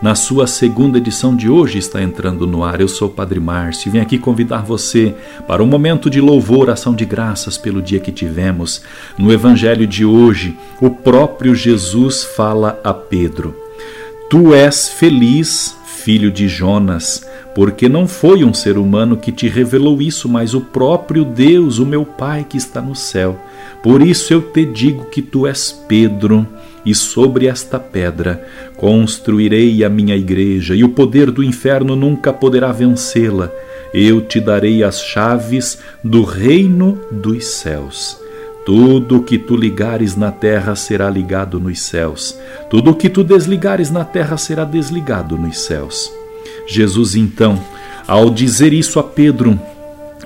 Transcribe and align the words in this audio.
na 0.00 0.14
sua 0.14 0.46
segunda 0.46 0.98
edição 0.98 1.34
de 1.34 1.48
hoje 1.48 1.78
está 1.78 2.00
entrando 2.02 2.46
no 2.46 2.62
ar. 2.62 2.80
Eu 2.80 2.88
sou 2.88 3.08
o 3.08 3.10
Padre 3.10 3.40
Márcio 3.40 3.88
e 3.88 3.92
vim 3.92 3.98
aqui 3.98 4.18
convidar 4.18 4.62
você 4.62 5.14
para 5.46 5.62
um 5.62 5.66
momento 5.66 6.08
de 6.08 6.20
louvor, 6.20 6.70
ação 6.70 6.94
de 6.94 7.04
graças 7.04 7.58
pelo 7.58 7.82
dia 7.82 7.98
que 7.98 8.12
tivemos. 8.12 8.82
No 9.18 9.32
Evangelho 9.32 9.86
de 9.86 10.04
hoje, 10.04 10.56
o 10.80 10.90
próprio 10.90 11.54
Jesus 11.54 12.22
fala 12.22 12.80
a 12.84 12.94
Pedro: 12.94 13.54
Tu 14.30 14.54
és 14.54 14.88
feliz, 14.88 15.76
filho 15.84 16.30
de 16.30 16.48
Jonas 16.48 17.26
porque 17.58 17.88
não 17.88 18.06
foi 18.06 18.44
um 18.44 18.54
ser 18.54 18.78
humano 18.78 19.16
que 19.16 19.32
te 19.32 19.48
revelou 19.48 20.00
isso, 20.00 20.28
mas 20.28 20.54
o 20.54 20.60
próprio 20.60 21.24
Deus, 21.24 21.80
o 21.80 21.84
meu 21.84 22.04
Pai 22.04 22.46
que 22.48 22.56
está 22.56 22.80
no 22.80 22.94
céu. 22.94 23.36
Por 23.82 24.00
isso 24.00 24.32
eu 24.32 24.40
te 24.40 24.64
digo 24.64 25.06
que 25.06 25.20
tu 25.20 25.44
és 25.44 25.72
Pedro, 25.88 26.46
e 26.86 26.94
sobre 26.94 27.48
esta 27.48 27.80
pedra 27.80 28.46
construirei 28.76 29.82
a 29.82 29.88
minha 29.88 30.16
igreja, 30.16 30.72
e 30.76 30.84
o 30.84 30.90
poder 30.90 31.32
do 31.32 31.42
inferno 31.42 31.96
nunca 31.96 32.32
poderá 32.32 32.70
vencê-la. 32.70 33.50
Eu 33.92 34.20
te 34.20 34.38
darei 34.38 34.84
as 34.84 35.02
chaves 35.02 35.80
do 36.04 36.22
reino 36.22 36.96
dos 37.10 37.44
céus. 37.44 38.16
Tudo 38.64 39.16
o 39.16 39.22
que 39.24 39.36
tu 39.36 39.56
ligares 39.56 40.14
na 40.14 40.30
terra 40.30 40.76
será 40.76 41.10
ligado 41.10 41.58
nos 41.58 41.80
céus. 41.80 42.38
Tudo 42.70 42.92
o 42.92 42.94
que 42.94 43.08
tu 43.08 43.24
desligares 43.24 43.90
na 43.90 44.04
terra 44.04 44.36
será 44.36 44.62
desligado 44.62 45.36
nos 45.36 45.58
céus. 45.58 46.17
Jesus, 46.68 47.16
então, 47.16 47.58
ao 48.06 48.30
dizer 48.30 48.72
isso 48.72 49.00
a 49.00 49.02
Pedro, 49.02 49.58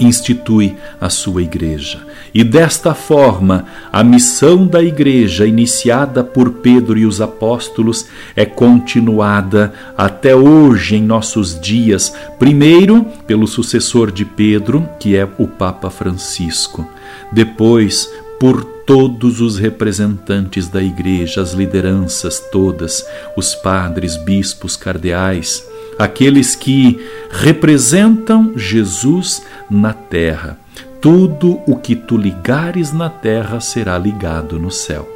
institui 0.00 0.74
a 1.00 1.08
sua 1.08 1.42
igreja. 1.42 2.00
E 2.34 2.42
desta 2.42 2.94
forma, 2.94 3.66
a 3.92 4.02
missão 4.02 4.66
da 4.66 4.82
igreja, 4.82 5.46
iniciada 5.46 6.24
por 6.24 6.50
Pedro 6.50 6.98
e 6.98 7.04
os 7.04 7.20
apóstolos, 7.20 8.06
é 8.34 8.46
continuada 8.46 9.72
até 9.96 10.34
hoje 10.34 10.96
em 10.96 11.02
nossos 11.02 11.60
dias, 11.60 12.12
primeiro 12.38 13.04
pelo 13.26 13.46
sucessor 13.46 14.10
de 14.10 14.24
Pedro, 14.24 14.88
que 14.98 15.14
é 15.14 15.28
o 15.38 15.46
Papa 15.46 15.90
Francisco, 15.90 16.88
depois 17.30 18.10
por 18.40 18.64
todos 18.64 19.40
os 19.40 19.58
representantes 19.58 20.68
da 20.68 20.82
igreja, 20.82 21.42
as 21.42 21.52
lideranças 21.52 22.40
todas, 22.50 23.04
os 23.36 23.54
padres, 23.54 24.16
bispos, 24.16 24.74
cardeais, 24.76 25.64
aqueles 25.98 26.54
que 26.54 26.98
representam 27.30 28.52
Jesus 28.56 29.42
na 29.70 29.92
terra. 29.92 30.58
Tudo 31.00 31.60
o 31.66 31.76
que 31.76 31.96
tu 31.96 32.16
ligares 32.16 32.92
na 32.92 33.10
terra 33.10 33.60
será 33.60 33.98
ligado 33.98 34.58
no 34.58 34.70
céu. 34.70 35.08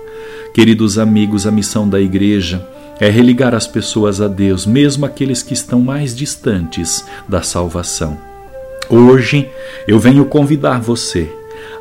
Queridos 0.52 0.98
amigos, 0.98 1.46
a 1.46 1.50
missão 1.50 1.88
da 1.88 2.00
igreja 2.00 2.66
é 2.98 3.08
religar 3.08 3.54
as 3.54 3.66
pessoas 3.66 4.20
a 4.20 4.26
Deus, 4.26 4.66
mesmo 4.66 5.04
aqueles 5.04 5.42
que 5.42 5.52
estão 5.52 5.80
mais 5.80 6.14
distantes 6.16 7.04
da 7.28 7.42
salvação. 7.42 8.18
Hoje 8.88 9.48
eu 9.86 9.98
venho 9.98 10.24
convidar 10.24 10.80
você. 10.80 11.30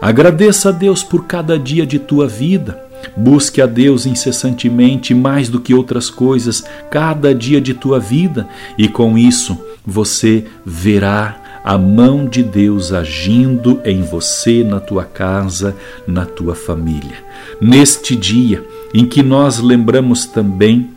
Agradeça 0.01 0.69
a 0.69 0.71
Deus 0.71 1.03
por 1.03 1.25
cada 1.25 1.57
dia 1.57 1.85
de 1.85 1.99
tua 1.99 2.27
vida 2.27 2.84
Busque 3.15 3.61
a 3.61 3.65
Deus 3.65 4.05
incessantemente, 4.05 5.13
mais 5.13 5.49
do 5.49 5.59
que 5.59 5.73
outras 5.73 6.09
coisas, 6.09 6.63
cada 6.89 7.33
dia 7.33 7.61
de 7.61 7.73
tua 7.73 7.99
vida, 7.99 8.47
e 8.77 8.87
com 8.87 9.17
isso 9.17 9.57
você 9.85 10.45
verá 10.65 11.61
a 11.63 11.79
mão 11.79 12.27
de 12.27 12.43
Deus 12.43 12.93
agindo 12.93 13.81
em 13.83 14.03
você, 14.03 14.63
na 14.63 14.79
tua 14.79 15.03
casa, 15.03 15.75
na 16.07 16.23
tua 16.23 16.53
família. 16.53 17.17
Neste 17.59 18.15
dia 18.15 18.63
em 18.93 19.05
que 19.05 19.23
nós 19.23 19.59
lembramos 19.59 20.27
também 20.27 20.91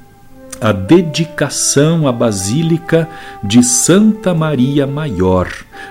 a 0.61 0.73
dedicação 0.73 2.07
à 2.07 2.13
Basílica 2.13 3.09
de 3.43 3.63
Santa 3.63 4.35
Maria 4.35 4.87
Maior, 4.87 5.49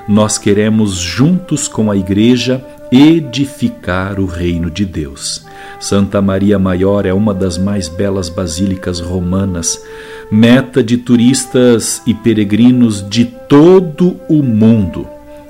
nós 0.08 0.38
queremos, 0.38 0.96
juntos 0.96 1.68
com 1.68 1.90
a 1.90 1.98
Igreja, 1.98 2.64
edificar 2.92 4.20
o 4.20 4.26
reino 4.26 4.70
de 4.70 4.86
Deus. 4.86 5.46
Santa 5.80 6.22
Maria 6.22 6.58
Maior 6.58 7.06
é 7.06 7.14
uma 7.14 7.34
das 7.34 7.58
mais 7.58 7.88
belas 7.88 8.30
basílicas 8.30 9.00
romanas, 9.00 9.82
meta 10.32 10.84
de 10.84 10.98
turistas 10.98 12.02
e 12.06 12.14
peregrinos 12.14 13.08
de 13.08 13.26
todo 13.26 14.20
o 14.28 14.42
mundo. 14.42 15.08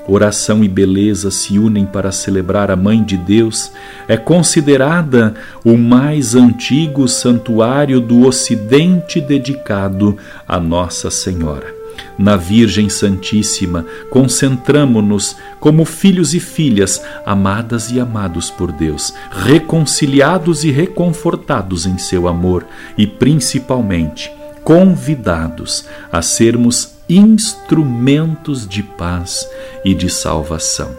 Oração 0.07 0.63
e 0.63 0.69
beleza 0.69 1.29
se 1.29 1.59
unem 1.59 1.85
para 1.85 2.13
celebrar 2.13 2.71
a 2.71 2.77
Mãe 2.77 3.03
de 3.03 3.17
Deus. 3.17 3.71
É 4.07 4.15
considerada 4.15 5.35
o 5.65 5.77
mais 5.77 6.33
antigo 6.33 7.07
santuário 7.09 7.99
do 7.99 8.25
Ocidente 8.25 9.19
dedicado 9.19 10.17
a 10.47 10.59
Nossa 10.61 11.11
Senhora 11.11 11.76
na 12.17 12.35
Virgem 12.35 12.89
Santíssima, 12.89 13.85
concentramo-nos 14.09 15.35
como 15.59 15.85
filhos 15.85 16.33
e 16.33 16.39
filhas, 16.39 17.01
amadas 17.25 17.91
e 17.91 17.99
amados 17.99 18.49
por 18.49 18.71
Deus, 18.71 19.13
reconciliados 19.31 20.63
e 20.63 20.71
reconfortados 20.71 21.85
em 21.85 21.97
seu 21.97 22.27
amor 22.27 22.65
e, 22.97 23.05
principalmente, 23.05 24.31
convidados 24.63 25.85
a 26.11 26.21
sermos 26.21 26.95
instrumentos 27.07 28.67
de 28.67 28.83
paz 28.83 29.47
e 29.85 29.93
de 29.93 30.09
salvação. 30.09 30.91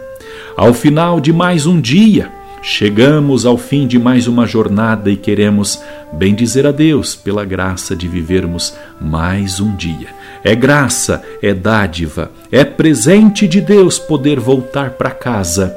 Ao 0.55 0.73
final 0.73 1.19
de 1.19 1.31
mais 1.31 1.65
um 1.65 1.79
dia, 1.79 2.31
Chegamos 2.61 3.45
ao 3.45 3.57
fim 3.57 3.87
de 3.87 3.97
mais 3.97 4.27
uma 4.27 4.45
jornada 4.45 5.09
e 5.09 5.15
queremos 5.15 5.81
bendizer 6.11 6.67
a 6.67 6.71
Deus 6.71 7.15
pela 7.15 7.45
graça 7.45 7.95
de 7.95 8.05
vivermos 8.05 8.75
mais 8.99 9.61
um 9.61 9.75
dia. 9.75 10.18
É 10.43 10.55
graça, 10.55 11.21
é 11.41 11.53
dádiva, 11.53 12.31
é 12.51 12.63
presente 12.63 13.47
de 13.47 13.59
Deus 13.59 13.99
poder 13.99 14.39
voltar 14.39 14.91
para 14.91 15.11
casa, 15.11 15.75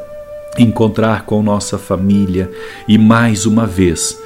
encontrar 0.58 1.24
com 1.24 1.42
nossa 1.42 1.78
família 1.78 2.50
e 2.86 2.96
mais 2.96 3.46
uma 3.46 3.66
vez 3.66 4.18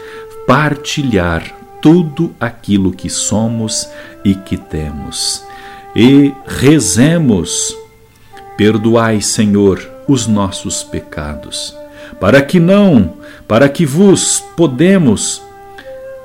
partilhar 0.46 1.42
tudo 1.80 2.34
aquilo 2.38 2.92
que 2.92 3.08
somos 3.08 3.88
e 4.24 4.34
que 4.34 4.56
temos. 4.56 5.42
E 5.94 6.32
rezemos: 6.46 7.76
Perdoai, 8.56 9.20
Senhor, 9.20 9.80
os 10.06 10.26
nossos 10.26 10.82
pecados 10.82 11.74
para 12.20 12.42
que 12.42 12.58
não, 12.58 13.14
para 13.46 13.68
que 13.68 13.84
vos 13.84 14.42
podemos 14.56 15.42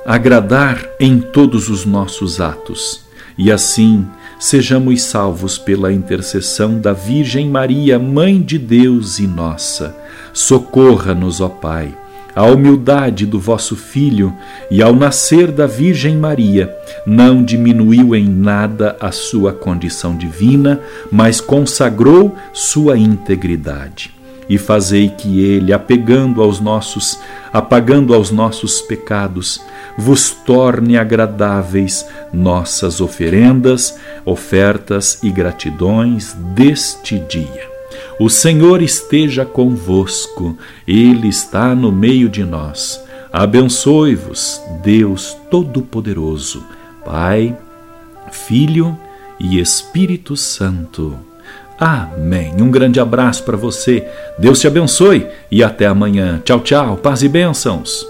agradar 0.06 0.84
em 1.00 1.20
todos 1.20 1.70
os 1.70 1.86
nossos 1.86 2.42
atos, 2.42 3.04
e 3.42 3.52
assim 3.52 4.06
sejamos 4.40 5.02
salvos 5.02 5.58
pela 5.58 5.92
intercessão 5.92 6.80
da 6.80 6.94
Virgem 6.94 7.50
Maria, 7.50 7.98
Mãe 7.98 8.40
de 8.40 8.60
Deus 8.60 9.18
e 9.18 9.26
nossa. 9.26 9.96
Socorra-nos, 10.32 11.42
ó 11.42 11.50
Pai, 11.50 11.92
a 12.36 12.46
humildade 12.46 13.26
do 13.26 13.40
vosso 13.40 13.76
Filho 13.76 14.32
e 14.70 14.80
ao 14.80 14.96
nascer 14.96 15.52
da 15.52 15.66
Virgem 15.66 16.18
Maria, 16.18 16.72
não 17.04 17.44
diminuiu 17.44 18.16
em 18.16 18.30
nada 18.30 18.96
a 19.00 19.12
sua 19.12 19.52
condição 19.52 20.16
divina, 20.16 20.80
mas 21.12 21.42
consagrou 21.42 22.36
sua 22.54 22.96
integridade 22.96 24.21
e 24.50 24.58
fazei 24.58 25.10
que 25.10 25.40
ele, 25.44 25.72
apegando 25.72 26.42
aos 26.42 26.60
nossos, 26.60 27.20
apagando 27.54 28.14
aos 28.14 28.32
nossos 28.32 28.82
pecados, 28.82 29.62
vos 29.98 30.32
torne 30.32 30.98
agradáveis 30.98 32.06
nossas 32.34 33.02
oferendas, 33.02 33.98
ofertas 34.26 35.20
e 35.24 35.30
gratidões 35.30 36.34
deste 36.56 37.20
dia. 37.20 37.70
O 38.20 38.30
Senhor 38.30 38.82
esteja 38.82 39.46
convosco, 39.46 40.58
Ele 40.88 41.28
está 41.28 41.74
no 41.74 41.92
meio 41.92 42.30
de 42.30 42.44
nós. 42.44 43.04
Abençoe-vos, 43.34 44.62
Deus 44.84 45.38
Todo-Poderoso, 45.50 46.64
Pai, 47.06 47.58
Filho 48.32 48.98
e 49.40 49.60
Espírito 49.60 50.38
Santo. 50.38 51.31
Amém. 51.82 52.54
Um 52.62 52.70
grande 52.70 53.00
abraço 53.00 53.44
para 53.44 53.58
você. 53.58 54.08
Deus 54.38 54.60
te 54.60 54.68
abençoe 54.68 55.28
e 55.50 55.64
até 55.64 55.88
amanhã. 55.88 56.40
Tchau, 56.46 56.60
tchau. 56.60 56.96
Paz 56.96 57.24
e 57.24 57.28
bênçãos. 57.28 58.06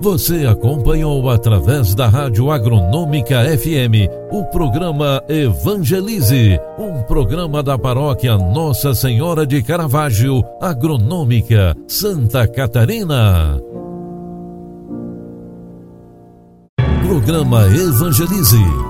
Você 0.00 0.46
acompanhou 0.46 1.28
através 1.28 1.94
da 1.94 2.08
Rádio 2.08 2.50
Agronômica 2.50 3.44
FM 3.58 4.08
o 4.30 4.46
programa 4.46 5.22
Evangelize, 5.28 6.58
um 6.78 7.02
programa 7.02 7.62
da 7.62 7.78
paróquia 7.78 8.38
Nossa 8.38 8.94
Senhora 8.94 9.46
de 9.46 9.62
Caravaggio, 9.62 10.42
Agronômica, 10.58 11.76
Santa 11.86 12.48
Catarina. 12.48 13.60
Programa 17.02 17.66
Evangelize. 17.66 18.89